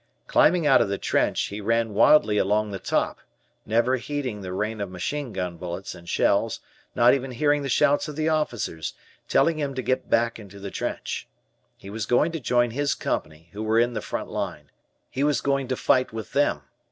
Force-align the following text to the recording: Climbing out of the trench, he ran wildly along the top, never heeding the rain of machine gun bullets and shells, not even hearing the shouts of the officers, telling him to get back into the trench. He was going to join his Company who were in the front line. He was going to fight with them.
Climbing 0.25 0.65
out 0.65 0.81
of 0.81 0.89
the 0.89 0.97
trench, 0.97 1.39
he 1.41 1.61
ran 1.61 1.93
wildly 1.93 2.39
along 2.39 2.71
the 2.71 2.79
top, 2.79 3.19
never 3.67 3.97
heeding 3.97 4.41
the 4.41 4.51
rain 4.51 4.81
of 4.81 4.89
machine 4.89 5.31
gun 5.31 5.57
bullets 5.57 5.93
and 5.93 6.09
shells, 6.09 6.59
not 6.95 7.13
even 7.13 7.29
hearing 7.29 7.61
the 7.61 7.69
shouts 7.69 8.07
of 8.07 8.15
the 8.15 8.27
officers, 8.27 8.95
telling 9.27 9.59
him 9.59 9.75
to 9.75 9.83
get 9.83 10.09
back 10.09 10.39
into 10.39 10.59
the 10.59 10.71
trench. 10.71 11.27
He 11.77 11.91
was 11.91 12.07
going 12.07 12.31
to 12.31 12.39
join 12.39 12.71
his 12.71 12.95
Company 12.95 13.49
who 13.53 13.61
were 13.61 13.77
in 13.77 13.93
the 13.93 14.01
front 14.01 14.31
line. 14.31 14.71
He 15.07 15.23
was 15.23 15.39
going 15.39 15.67
to 15.67 15.75
fight 15.75 16.11
with 16.11 16.33
them. 16.33 16.61